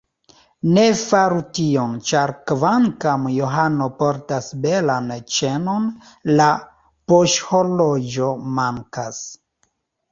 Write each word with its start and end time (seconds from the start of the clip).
Ne 0.75 0.83
faru 1.01 1.41
tion, 1.57 1.91
ĉar 2.11 2.33
kvankam 2.51 3.29
Johano 3.35 3.91
portas 4.01 4.49
belan 4.65 5.13
ĉenon, 5.37 5.87
la 6.41 6.51
poŝhorloĝo 7.13 8.37
mankas. 8.61 9.25